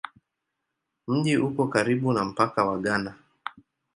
Mji 1.07 1.33
uko 1.37 1.67
karibu 1.67 2.13
na 2.13 2.23
mpaka 2.29 2.59
wa 2.67 2.75
Ghana. 2.83 3.11